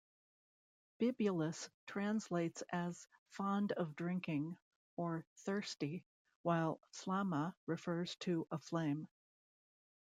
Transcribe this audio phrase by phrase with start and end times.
[0.99, 4.57] "Bibulus" translates as "fond of drinking",
[4.95, 6.03] or "thirsty",
[6.41, 9.07] while "Flamma" refers to a flame.